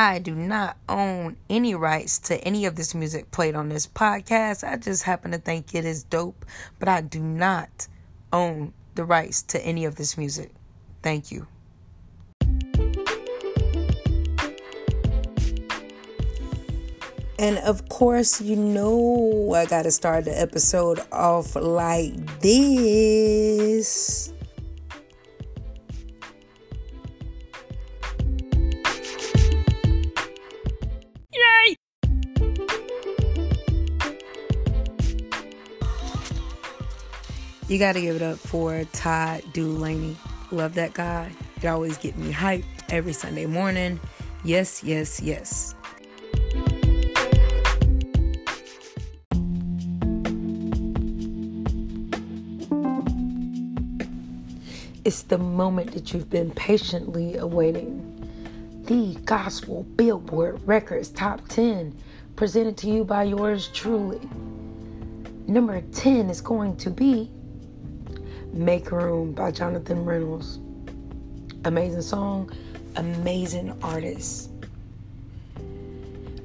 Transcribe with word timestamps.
I 0.00 0.20
do 0.20 0.32
not 0.32 0.76
own 0.88 1.38
any 1.50 1.74
rights 1.74 2.20
to 2.20 2.38
any 2.44 2.66
of 2.66 2.76
this 2.76 2.94
music 2.94 3.32
played 3.32 3.56
on 3.56 3.68
this 3.68 3.88
podcast. 3.88 4.62
I 4.62 4.76
just 4.76 5.02
happen 5.02 5.32
to 5.32 5.38
think 5.38 5.74
it 5.74 5.84
is 5.84 6.04
dope, 6.04 6.46
but 6.78 6.88
I 6.88 7.00
do 7.00 7.18
not 7.18 7.88
own 8.32 8.74
the 8.94 9.04
rights 9.04 9.42
to 9.42 9.60
any 9.60 9.84
of 9.84 9.96
this 9.96 10.16
music. 10.16 10.52
Thank 11.02 11.32
you. 11.32 11.48
And 17.40 17.58
of 17.58 17.88
course, 17.88 18.40
you 18.40 18.54
know 18.54 19.52
I 19.52 19.66
got 19.66 19.82
to 19.82 19.90
start 19.90 20.26
the 20.26 20.40
episode 20.40 21.00
off 21.10 21.56
like 21.56 22.38
this. 22.38 24.32
You 37.68 37.78
got 37.78 37.92
to 37.92 38.00
give 38.00 38.16
it 38.16 38.22
up 38.22 38.38
for 38.38 38.82
Todd 38.94 39.42
Dulaney. 39.52 40.16
Love 40.50 40.72
that 40.76 40.94
guy. 40.94 41.30
He 41.60 41.68
always 41.68 41.98
get 41.98 42.16
me 42.16 42.32
hyped 42.32 42.64
every 42.88 43.12
Sunday 43.12 43.44
morning. 43.44 44.00
Yes, 44.42 44.82
yes, 44.82 45.20
yes. 45.20 45.74
It's 55.04 55.24
the 55.24 55.36
moment 55.36 55.92
that 55.92 56.14
you've 56.14 56.30
been 56.30 56.50
patiently 56.52 57.36
awaiting. 57.36 58.02
The 58.86 59.14
Gospel 59.26 59.82
Billboard 59.82 60.66
Records 60.66 61.10
Top 61.10 61.46
10, 61.48 61.94
presented 62.34 62.78
to 62.78 62.88
you 62.88 63.04
by 63.04 63.24
yours 63.24 63.68
truly. 63.74 64.26
Number 65.46 65.82
10 65.82 66.30
is 66.30 66.40
going 66.40 66.74
to 66.78 66.88
be 66.88 67.30
Make 68.52 68.90
Room 68.90 69.32
by 69.32 69.50
Jonathan 69.50 70.04
Reynolds. 70.04 70.58
Amazing 71.64 72.02
song, 72.02 72.50
amazing 72.96 73.76
artist. 73.82 74.50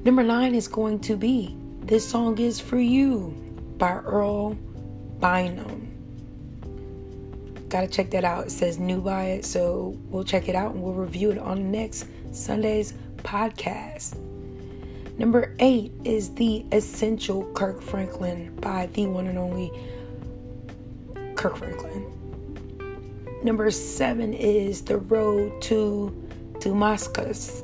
Number 0.04 0.22
9 0.22 0.54
is 0.54 0.68
going 0.68 1.00
to 1.00 1.16
be 1.16 1.56
This 1.80 2.08
Song 2.08 2.38
Is 2.38 2.60
For 2.60 2.78
You 2.78 3.30
by 3.78 3.94
Earl 3.94 4.54
Bynum 5.20 5.94
gotta 7.74 7.88
check 7.88 8.08
that 8.10 8.22
out. 8.22 8.46
It 8.46 8.50
says 8.52 8.78
new 8.78 9.00
by 9.00 9.24
it, 9.24 9.44
so 9.44 9.98
we'll 10.08 10.22
check 10.22 10.48
it 10.48 10.54
out 10.54 10.74
and 10.74 10.80
we'll 10.80 10.94
review 10.94 11.32
it 11.32 11.38
on 11.38 11.72
next 11.72 12.06
Sunday's 12.30 12.94
podcast. 13.16 14.16
Number 15.18 15.56
eight 15.58 15.90
is 16.04 16.32
The 16.36 16.64
Essential 16.70 17.44
Kirk 17.52 17.82
Franklin 17.82 18.54
by 18.60 18.86
the 18.92 19.08
one 19.08 19.26
and 19.26 19.36
only 19.36 19.72
Kirk 21.44 21.58
Franklin. 21.58 22.06
Number 23.42 23.70
seven 23.70 24.32
is 24.32 24.80
The 24.80 24.96
Road 24.96 25.60
to 25.64 26.08
Damascus 26.58 27.62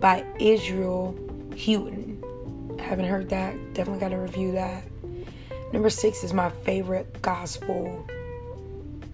by 0.00 0.26
Israel 0.40 1.14
Houghton. 1.56 2.76
Haven't 2.80 3.04
heard 3.04 3.28
that. 3.28 3.54
Definitely 3.74 4.00
got 4.00 4.08
to 4.08 4.16
review 4.16 4.50
that. 4.50 4.82
Number 5.72 5.88
six 5.88 6.24
is 6.24 6.32
my 6.32 6.50
favorite 6.50 7.22
gospel 7.22 8.04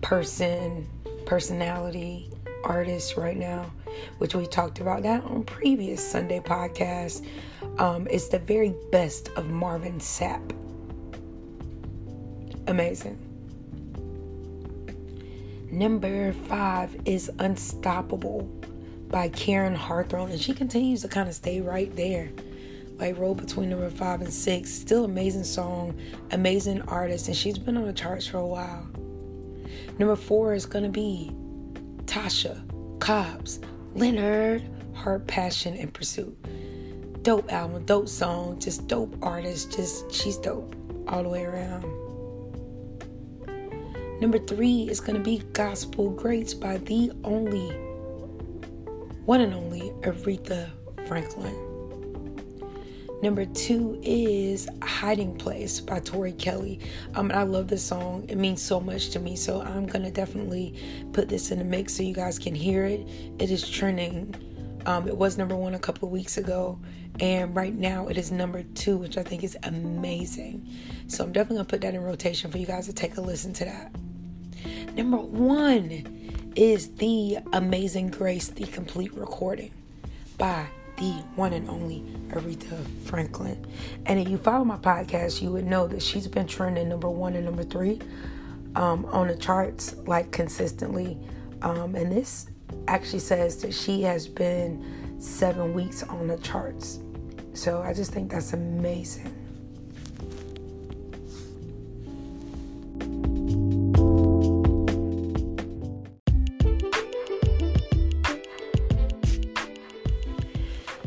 person, 0.00 0.88
personality, 1.27 2.30
artist 2.64 3.19
right 3.19 3.36
now, 3.36 3.70
which 4.16 4.34
we 4.34 4.47
talked 4.47 4.80
about 4.80 5.02
that 5.02 5.22
on 5.24 5.44
previous 5.44 6.02
Sunday 6.02 6.41
podcast. 6.41 7.27
Um, 7.78 8.08
it's 8.10 8.28
the 8.28 8.38
very 8.38 8.74
best 8.91 9.28
of 9.36 9.50
Marvin 9.50 9.98
Sapp. 9.98 10.54
Amazing. 12.69 13.25
Number 15.76 16.32
five 16.32 16.97
is 17.04 17.31
Unstoppable 17.38 18.44
by 19.10 19.28
Koryn 19.28 19.76
Hawthorne, 19.76 20.31
and 20.31 20.41
she 20.41 20.54
continues 20.54 21.03
to 21.03 21.09
kind 21.09 21.28
of 21.28 21.34
stay 21.34 21.60
right 21.60 21.94
there. 21.94 22.31
Like 22.97 23.19
roll 23.19 23.34
between 23.34 23.69
number 23.69 23.91
five 23.91 24.22
and 24.22 24.32
six. 24.32 24.72
Still 24.72 25.04
amazing 25.04 25.44
song, 25.44 25.94
amazing 26.31 26.81
artist, 26.88 27.28
and 27.28 27.37
she's 27.37 27.59
been 27.59 27.76
on 27.76 27.84
the 27.84 27.92
charts 27.92 28.26
for 28.26 28.38
a 28.38 28.47
while. 28.47 28.88
Number 29.98 30.16
four 30.16 30.54
is 30.54 30.64
to 30.64 30.88
be 30.88 31.31
Tasha 32.06 32.58
Cobbs, 32.98 33.60
Leonard, 33.94 34.62
Heart, 34.94 35.26
Passion, 35.26 35.76
and 35.76 35.93
Pursuit. 35.93 36.34
Dope 37.22 37.53
album, 37.53 37.84
dope 37.84 38.08
song, 38.08 38.58
just 38.60 38.88
dope 38.88 39.14
artist, 39.20 39.76
just 39.76 40.10
she's 40.10 40.38
dope 40.38 40.75
all 41.06 41.22
the 41.22 41.28
way 41.28 41.44
around. 41.44 42.06
Number 44.21 44.38
three 44.38 44.88
is 44.88 45.00
going 45.00 45.16
to 45.16 45.22
be 45.22 45.38
Gospel 45.53 46.10
Greats 46.10 46.54
by 46.54 46.78
the 46.78 47.12
only, 47.22 47.69
one 49.27 49.43
and 49.43 49.53
only 49.53 49.91
Aretha 50.00 50.71
Franklin. 51.06 51.54
Number 53.22 53.44
two 53.44 54.00
is 54.03 54.69
Hiding 54.82 55.37
Place 55.37 55.81
by 55.81 56.00
Tori 56.00 56.32
Kelly. 56.32 56.81
Um, 57.15 57.31
I 57.31 57.43
love 57.43 57.69
this 57.69 57.82
song. 57.82 58.25
It 58.28 58.37
means 58.37 58.62
so 58.62 58.81
much 58.81 59.10
to 59.10 59.19
me. 59.19 59.37
So 59.37 59.60
I'm 59.60 59.87
gonna 59.87 60.10
definitely 60.10 60.75
put 61.12 61.28
this 61.28 61.50
in 61.50 61.59
the 61.59 61.65
mix 61.65 61.94
so 61.94 62.03
you 62.03 62.15
guys 62.15 62.38
can 62.38 62.55
hear 62.55 62.84
it. 62.84 63.06
It 63.38 63.50
is 63.50 63.69
trending. 63.69 64.34
Um, 64.87 65.09
it 65.09 65.16
was 65.16 65.37
number 65.37 65.56
one 65.56 65.75
a 65.75 65.78
couple 65.78 66.09
weeks 66.09 66.38
ago, 66.38 66.78
and 67.21 67.55
right 67.56 67.75
now 67.75 68.09
it 68.09 68.16
is 68.16 68.31
number 68.31 68.62
two, 68.62 68.97
which 68.97 69.19
I 69.19 69.22
think 69.22 69.44
is 69.44 69.56
amazing. 69.62 70.69
So 71.06 71.25
I'm 71.25 71.32
definitely 71.32 71.56
gonna 71.56 71.69
put 71.69 71.81
that 71.82 71.94
in 71.94 72.03
rotation 72.03 72.50
for 72.50 72.59
you 72.59 72.66
guys 72.66 72.87
to 72.87 72.93
take 72.93 73.16
a 73.16 73.21
listen 73.21 73.53
to 73.55 73.65
that. 73.65 73.93
Number 74.96 75.18
one 75.18 76.50
is 76.56 76.88
the 76.92 77.36
Amazing 77.52 78.08
Grace, 78.08 78.48
the 78.48 78.64
complete 78.64 79.12
recording 79.12 79.70
by 80.38 80.68
the 80.96 81.10
one 81.34 81.52
and 81.52 81.68
only 81.68 82.00
Aretha 82.28 82.82
Franklin. 83.04 83.62
And 84.06 84.18
if 84.18 84.26
you 84.26 84.38
follow 84.38 84.64
my 84.64 84.78
podcast, 84.78 85.42
you 85.42 85.50
would 85.52 85.66
know 85.66 85.86
that 85.86 86.00
she's 86.00 86.26
been 86.26 86.46
trending 86.46 86.88
number 86.88 87.10
one 87.10 87.34
and 87.34 87.44
number 87.44 87.62
three 87.62 88.00
um, 88.74 89.04
on 89.12 89.28
the 89.28 89.36
charts 89.36 89.96
like 90.06 90.32
consistently. 90.32 91.18
Um, 91.60 91.94
and 91.94 92.10
this 92.10 92.46
actually 92.88 93.18
says 93.18 93.60
that 93.60 93.74
she 93.74 94.00
has 94.00 94.26
been 94.26 95.20
seven 95.20 95.74
weeks 95.74 96.04
on 96.04 96.26
the 96.26 96.38
charts. 96.38 97.00
So 97.52 97.82
I 97.82 97.92
just 97.92 98.12
think 98.12 98.30
that's 98.30 98.54
amazing. 98.54 99.45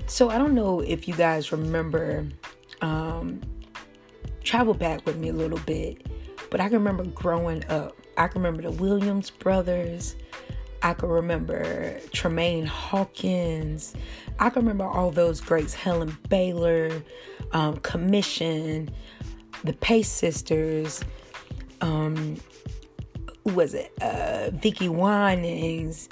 So 0.09 0.29
I 0.31 0.39
don't 0.39 0.55
know 0.55 0.79
if 0.79 1.07
you 1.07 1.13
guys 1.13 1.51
remember, 1.51 2.27
um, 2.81 3.41
travel 4.43 4.73
back 4.73 5.05
with 5.05 5.17
me 5.17 5.29
a 5.29 5.33
little 5.33 5.59
bit, 5.59 6.07
but 6.49 6.59
I 6.59 6.67
can 6.67 6.79
remember 6.79 7.03
growing 7.05 7.63
up. 7.69 7.95
I 8.17 8.27
can 8.27 8.41
remember 8.41 8.63
the 8.63 8.71
Williams 8.71 9.29
brothers. 9.29 10.15
I 10.81 10.95
can 10.95 11.09
remember 11.09 11.99
Tramaine 12.11 12.65
Hawkins. 12.65 13.93
I 14.39 14.49
can 14.49 14.63
remember 14.63 14.85
all 14.85 15.11
those 15.11 15.41
greats, 15.41 15.75
Helen 15.75 16.17
Baylor, 16.27 17.03
um, 17.51 17.77
Commission, 17.77 18.89
the 19.63 19.73
Pace 19.73 20.09
Sisters, 20.09 21.03
um, 21.81 22.35
who 23.43 23.53
was 23.53 23.75
it? 23.75 23.93
Uh, 24.01 24.49
Vickie 24.53 24.89
Winans, 24.89 26.09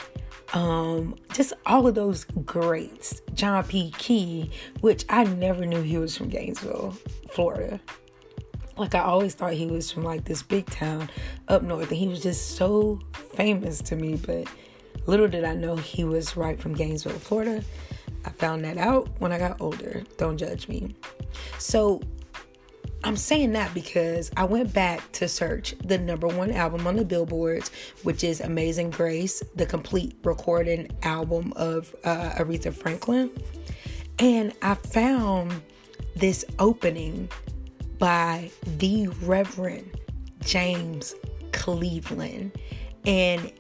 um, 0.54 1.16
just 1.34 1.54
all 1.66 1.88
of 1.88 1.96
those 1.96 2.24
greats. 2.24 3.22
John 3.34 3.64
P. 3.66 3.94
Kee, 3.98 4.52
which 4.82 5.06
I 5.10 5.24
never 5.24 5.66
knew 5.66 5.82
he 5.82 5.98
was 5.98 6.16
from 6.16 6.30
Gainesville, 6.30 6.98
Florida. 7.30 7.80
Like 8.78 8.96
I 8.96 9.00
always 9.00 9.34
thought 9.34 9.54
he 9.54 9.66
was 9.66 9.92
from 9.92 10.04
like 10.04 10.26
this 10.26 10.44
big 10.44 10.68
town 10.68 11.10
up 11.48 11.64
north, 11.64 11.90
and 11.90 11.98
he 11.98 12.08
was 12.08 12.22
just 12.22 12.56
so 12.56 13.00
famous 13.14 13.82
to 13.84 13.96
me. 13.96 14.16
But 14.16 14.48
little 15.06 15.28
did 15.28 15.44
I 15.44 15.56
know 15.56 15.76
he 15.76 16.04
was 16.04 16.38
right 16.38 16.60
from 16.60 16.74
Gainesville, 16.74 17.14
Florida. 17.14 17.64
I 18.26 18.30
found 18.32 18.64
that 18.66 18.78
out 18.78 19.10
when 19.20 19.32
I 19.32 19.40
got 19.40 19.62
older. 19.62 20.04
Don't 20.18 20.38
judge 20.38 20.68
me. 20.68 20.96
So 21.60 22.02
I'm 23.04 23.16
saying 23.16 23.54
that 23.54 23.74
because 23.74 24.32
I 24.36 24.46
went 24.46 24.74
back 24.74 25.12
to 25.14 25.28
search 25.28 25.76
the 25.84 25.98
number 25.98 26.28
one 26.28 26.52
album 26.52 26.88
on 26.88 26.96
the 26.96 27.06
billboards, 27.06 27.72
which 28.04 28.24
is 28.24 28.42
Amazing 28.42 28.90
Grace, 28.90 29.44
the 29.56 29.66
complete 29.66 30.18
recording 30.24 30.90
album 31.04 31.54
of 31.56 31.96
uh, 32.04 32.32
Aretha 32.38 32.74
Franklin. 32.74 33.32
And 34.20 34.54
I 34.62 34.74
found 34.74 35.62
this 36.16 36.44
opening 36.60 37.30
by 38.00 38.50
the 38.78 39.08
Reverend 39.22 40.00
James 40.42 41.14
Cleveland. 41.52 42.52
And 43.06 43.52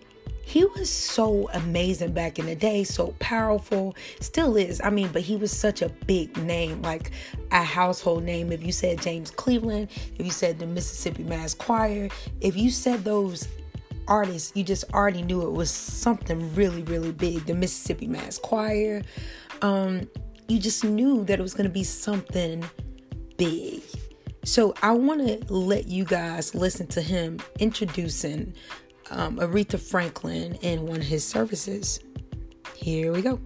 he 0.47 0.63
was 0.63 0.89
so 0.89 1.49
amazing 1.53 2.13
back 2.13 2.39
in 2.39 2.45
the 2.45 2.55
day, 2.55 2.85
so 2.85 3.13
powerful, 3.19 3.97
still 4.21 4.55
is. 4.55 4.79
I 4.81 4.89
mean, 4.89 5.09
but 5.11 5.21
he 5.21 5.35
was 5.35 5.51
such 5.51 5.81
a 5.81 5.89
big 5.89 6.37
name, 6.37 6.81
like 6.83 7.11
a 7.51 7.61
household 7.61 8.23
name. 8.23 8.53
If 8.53 8.63
you 8.63 8.71
said 8.71 9.01
James 9.01 9.29
Cleveland, 9.29 9.89
if 10.17 10.25
you 10.25 10.31
said 10.31 10.57
the 10.57 10.65
Mississippi 10.65 11.23
Mass 11.23 11.53
Choir, 11.53 12.07
if 12.39 12.55
you 12.55 12.71
said 12.71 13.03
those 13.03 13.45
artists, 14.07 14.53
you 14.55 14.63
just 14.63 14.85
already 14.93 15.21
knew 15.21 15.45
it 15.45 15.51
was 15.51 15.69
something 15.69 16.55
really, 16.55 16.83
really 16.83 17.11
big. 17.11 17.45
The 17.45 17.53
Mississippi 17.53 18.07
Mass 18.07 18.37
Choir. 18.37 19.01
Um, 19.61 20.09
you 20.47 20.59
just 20.59 20.81
knew 20.85 21.25
that 21.25 21.39
it 21.39 21.43
was 21.43 21.55
going 21.55 21.67
to 21.67 21.73
be 21.73 21.83
something 21.83 22.63
big. 23.35 23.81
So 24.45 24.73
I 24.81 24.93
want 24.93 25.27
to 25.27 25.53
let 25.53 25.89
you 25.89 26.05
guys 26.05 26.55
listen 26.55 26.87
to 26.87 27.01
him 27.01 27.41
introducing 27.59 28.53
um, 29.11 29.37
Aretha 29.37 29.79
Franklin 29.79 30.55
in 30.55 30.85
one 30.85 30.97
of 30.97 31.03
his 31.07 31.23
services. 31.23 31.99
Here 32.75 33.11
we 33.11 33.21
go. 33.21 33.39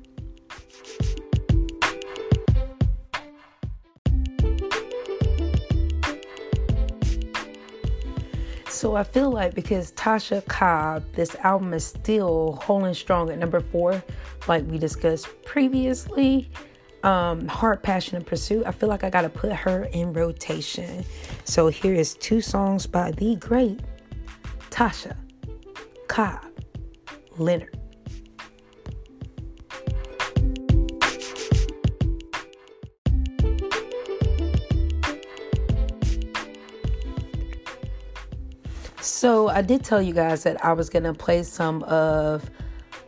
So 8.67 8.95
I 8.95 9.03
feel 9.03 9.31
like 9.31 9.53
because 9.53 9.91
Tasha 9.91 10.45
Cobb, 10.47 11.03
this 11.13 11.35
album 11.43 11.73
is 11.73 11.85
still 11.85 12.59
holding 12.63 12.95
strong 12.95 13.29
at 13.29 13.37
number 13.37 13.59
four, 13.59 14.03
like 14.47 14.65
we 14.65 14.79
discussed 14.79 15.27
previously. 15.45 16.49
Um, 17.03 17.47
Heart, 17.47 17.81
Passion, 17.81 18.17
and 18.17 18.25
Pursuit. 18.25 18.63
I 18.65 18.71
feel 18.71 18.87
like 18.87 19.03
I 19.03 19.09
gotta 19.09 19.29
put 19.29 19.51
her 19.51 19.85
in 19.85 20.13
rotation. 20.13 21.03
So 21.45 21.67
here 21.67 21.93
is 21.93 22.13
two 22.15 22.41
songs 22.41 22.85
by 22.85 23.11
the 23.11 23.35
great 23.37 23.79
Tasha 24.69 25.15
Leonard. 27.37 27.77
So 38.99 39.47
I 39.47 39.61
did 39.61 39.83
tell 39.83 40.01
you 40.01 40.13
guys 40.13 40.43
that 40.43 40.63
I 40.65 40.73
was 40.73 40.89
gonna 40.89 41.13
play 41.13 41.43
some 41.43 41.83
of 41.83 42.49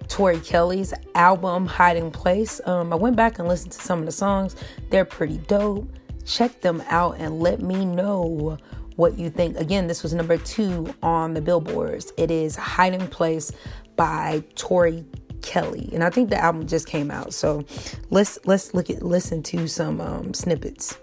Tori 0.07 0.39
Kelly's 0.39 0.93
album 1.15 1.65
Hiding 1.65 2.11
Place. 2.11 2.61
Um, 2.65 2.93
I 2.93 2.95
went 2.95 3.17
back 3.17 3.37
and 3.39 3.47
listened 3.49 3.73
to 3.73 3.81
some 3.81 3.99
of 3.99 4.05
the 4.05 4.11
songs. 4.13 4.55
They're 4.89 5.05
pretty 5.05 5.39
dope. 5.39 5.91
Check 6.25 6.61
them 6.61 6.81
out 6.87 7.17
and 7.19 7.41
let 7.41 7.61
me 7.61 7.83
know 7.83 8.57
what 8.95 9.17
you 9.17 9.29
think. 9.29 9.57
Again, 9.57 9.87
this 9.87 10.03
was 10.03 10.13
number 10.13 10.37
two 10.37 10.93
on 11.01 11.33
the 11.33 11.41
billboards. 11.41 12.11
It 12.17 12.31
is 12.31 12.55
Hiding 12.55 13.07
Place 13.07 13.51
by 13.95 14.43
Tori 14.55 15.05
Kelly, 15.41 15.89
and 15.93 16.03
I 16.03 16.09
think 16.09 16.29
the 16.29 16.37
album 16.37 16.67
just 16.67 16.87
came 16.87 17.11
out. 17.11 17.33
So 17.33 17.65
let's 18.09 18.39
let's 18.45 18.73
look 18.73 18.89
at 18.89 19.03
listen 19.03 19.43
to 19.43 19.67
some 19.67 19.99
um, 20.01 20.33
snippets. 20.33 20.97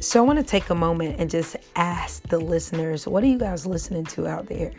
So 0.00 0.18
I 0.18 0.26
want 0.26 0.40
to 0.40 0.44
take 0.44 0.70
a 0.70 0.74
moment 0.74 1.20
and 1.20 1.30
just 1.30 1.54
ask 1.76 2.26
the 2.26 2.38
listeners, 2.40 3.06
what 3.06 3.22
are 3.22 3.28
you 3.28 3.38
guys 3.38 3.64
listening 3.64 4.04
to 4.06 4.26
out 4.26 4.46
there? 4.46 4.72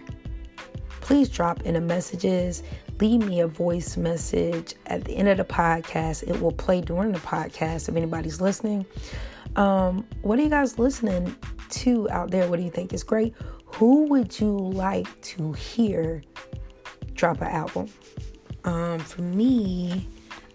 Please 1.00 1.30
drop 1.30 1.62
in 1.62 1.76
the 1.76 1.80
messages 1.80 2.64
leave 3.02 3.26
me 3.26 3.40
a 3.40 3.48
voice 3.48 3.98
message 3.98 4.76
at 4.86 5.04
the 5.04 5.16
end 5.18 5.28
of 5.28 5.38
the 5.38 5.44
podcast. 5.44 6.24
It 6.24 6.40
will 6.40 6.52
play 6.52 6.82
during 6.82 7.12
the 7.12 7.20
podcast 7.20 7.90
if 7.90 7.96
anybody's 7.96 8.40
listening. 8.40 8.86
Um, 9.56 10.08
what 10.22 10.38
are 10.38 10.44
you 10.44 10.50
guys 10.50 10.78
listening 10.78 11.36
to 11.70 12.10
out 12.12 12.30
there? 12.30 12.48
What 12.48 12.58
do 12.58 12.64
you 12.64 12.70
think 12.70 12.94
is 12.94 13.04
great? 13.04 13.34
Who 13.66 14.04
would 14.04 14.40
you 14.40 14.56
like 14.56 15.20
to 15.22 15.52
hear 15.54 16.22
drop 17.14 17.42
an 17.42 17.48
album? 17.48 17.90
Um, 18.66 19.00
for 19.00 19.24
me, 19.24 20.08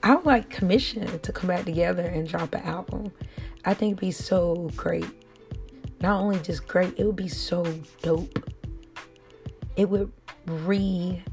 I 0.05 0.15
would 0.15 0.25
like 0.25 0.49
Commission 0.49 1.19
to 1.19 1.33
come 1.33 1.49
back 1.49 1.65
together 1.65 2.05
and 2.05 2.29
drop 2.29 2.55
an 2.55 2.63
album. 2.63 3.11
I 3.65 3.75
think 3.75 3.93
it'd 3.93 4.01
be 4.01 4.13
so 4.13 4.71
great. 4.77 5.07
Not 6.01 6.21
only 6.21 6.39
just 6.39 6.69
great, 6.69 6.95
it 6.97 7.05
would 7.05 7.17
be 7.17 7.29
so 7.29 7.65
dope. 8.03 8.49
It 9.75 9.89
would 9.91 10.13
re 10.47 11.25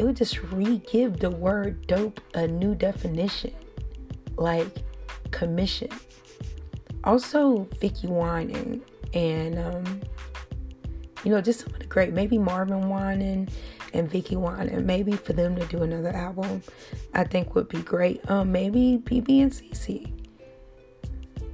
it 0.00 0.04
would 0.06 0.16
just 0.16 0.42
re-give 0.44 1.18
the 1.18 1.28
word 1.28 1.86
dope 1.86 2.22
a 2.32 2.46
new 2.46 2.74
definition, 2.74 3.52
like 4.36 4.78
commission. 5.30 5.90
Also, 7.04 7.66
Vickie 7.82 8.08
Winans 8.08 8.82
and 9.12 9.58
um, 9.58 10.00
you 11.22 11.30
know, 11.30 11.42
just 11.42 11.60
some 11.60 11.74
of 11.74 11.80
the 11.80 11.84
great, 11.84 12.14
maybe 12.14 12.38
Marvin 12.38 12.88
Winans 12.88 13.54
and 13.92 14.10
Vickie 14.10 14.38
Winans, 14.38 14.82
maybe 14.86 15.12
for 15.12 15.34
them 15.34 15.54
to 15.56 15.66
do 15.66 15.82
another 15.82 16.16
album, 16.16 16.62
I 17.12 17.24
think 17.24 17.54
would 17.54 17.68
be 17.68 17.82
great. 17.82 18.22
Um, 18.30 18.50
maybe 18.50 19.02
BeBe 19.04 19.42
and 19.42 19.52
CeCe. 19.52 20.10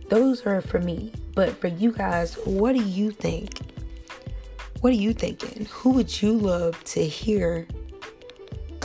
Those 0.08 0.46
are 0.46 0.60
for 0.60 0.78
me. 0.78 1.12
But 1.34 1.50
for 1.60 1.66
you 1.66 1.90
guys, 1.90 2.34
what 2.44 2.76
do 2.76 2.82
you 2.84 3.10
think? 3.10 3.58
What 4.82 4.90
are 4.90 4.96
you 4.96 5.12
thinking? 5.12 5.66
Who 5.72 5.90
would 5.90 6.22
you 6.22 6.34
love 6.34 6.84
to 6.84 7.04
hear 7.04 7.66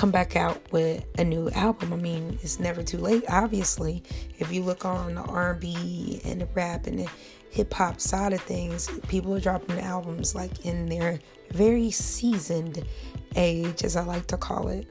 come 0.02 0.10
back 0.10 0.36
out 0.36 0.60
with 0.72 1.06
a 1.20 1.24
new 1.24 1.48
album. 1.52 1.94
I 1.94 1.96
mean, 1.96 2.40
it's 2.42 2.60
never 2.60 2.82
too 2.82 2.98
late. 2.98 3.24
Obviously, 3.30 4.02
if 4.40 4.52
you 4.52 4.64
look 4.64 4.84
on 4.84 5.14
the 5.14 5.22
R&B 5.22 6.22
and 6.26 6.42
the 6.42 6.48
rap 6.56 6.88
and 6.88 6.98
the 6.98 7.08
hip 7.52 7.72
hop 7.72 8.02
side 8.02 8.34
of 8.34 8.42
things, 8.42 8.90
people 9.10 9.32
are 9.36 9.40
dropping 9.40 9.80
albums 9.80 10.34
like 10.34 10.66
in 10.66 10.88
their 10.88 11.20
very 11.52 11.92
seasoned 11.92 12.84
age, 13.36 13.84
as 13.84 13.96
I 13.96 14.04
like 14.04 14.26
to 14.28 14.38
call 14.38 14.70
it. 14.70 14.88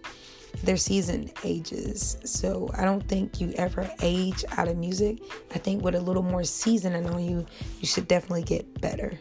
Their 0.63 0.77
seasoned 0.77 1.33
ages. 1.43 2.17
So 2.25 2.71
I 2.79 2.85
don't 2.85 3.03
think 3.09 3.41
you 3.41 3.53
ever 3.57 3.91
age 4.03 4.45
out 4.59 4.69
of 4.69 4.77
music. 4.77 5.19
I 5.53 5.59
think 5.59 5.83
with 5.83 5.97
a 5.97 6.01
little 6.01 6.23
more 6.23 6.45
seasoning 6.45 7.11
on 7.11 7.25
you, 7.25 7.45
you 7.81 7.87
should 7.89 8.07
definitely 8.07 8.45
get 8.45 8.81
better. 8.81 9.19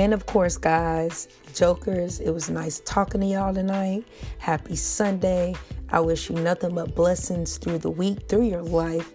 And 0.00 0.14
of 0.14 0.24
course, 0.24 0.56
guys, 0.56 1.28
jokers, 1.54 2.20
it 2.20 2.30
was 2.30 2.48
nice 2.48 2.80
talking 2.86 3.20
to 3.20 3.26
y'all 3.26 3.52
tonight. 3.52 4.08
Happy 4.38 4.74
Sunday. 4.74 5.54
I 5.90 6.00
wish 6.00 6.30
you 6.30 6.36
nothing 6.36 6.74
but 6.74 6.94
blessings 6.94 7.58
through 7.58 7.80
the 7.80 7.90
week, 7.90 8.26
through 8.26 8.44
your 8.48 8.62
life. 8.62 9.12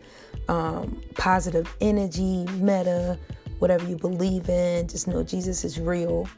Um, 0.48 1.02
positive 1.16 1.76
energy, 1.82 2.46
meta, 2.60 3.18
whatever 3.58 3.84
you 3.88 3.96
believe 3.96 4.48
in. 4.48 4.88
Just 4.88 5.08
know 5.08 5.24
Jesus 5.24 5.64
is 5.64 5.80
real. 5.80 6.30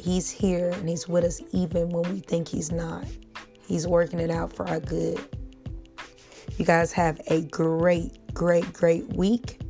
He's 0.00 0.30
here 0.30 0.70
and 0.70 0.88
He's 0.88 1.06
with 1.06 1.24
us 1.24 1.42
even 1.52 1.90
when 1.90 2.10
we 2.10 2.20
think 2.20 2.48
He's 2.48 2.72
not. 2.72 3.04
He's 3.68 3.86
working 3.86 4.18
it 4.18 4.30
out 4.30 4.50
for 4.50 4.66
our 4.66 4.80
good. 4.80 5.20
You 6.56 6.64
guys 6.64 6.90
have 6.92 7.20
a 7.26 7.42
great, 7.42 8.32
great, 8.32 8.72
great 8.72 9.06
week. 9.12 9.60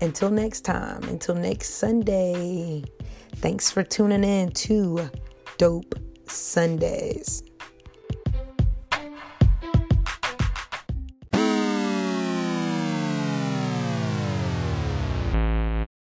Until 0.00 0.32
next 0.32 0.62
time, 0.62 1.04
until 1.04 1.36
next 1.36 1.74
Sunday. 1.74 2.82
Thanks 3.36 3.70
for 3.70 3.82
tuning 3.82 4.24
in 4.24 4.52
to 4.52 5.10
Dope 5.58 5.94
Sundays. 6.26 7.42